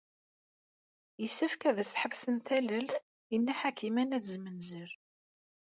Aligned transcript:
Yessefk 1.21 1.61
as-tḥebsem 1.69 2.37
tallalt 2.47 2.95
i 3.33 3.35
Nna 3.39 3.53
Ḥakima 3.59 4.03
n 4.03 4.15
At 4.17 4.25
Zmenzer. 4.33 4.91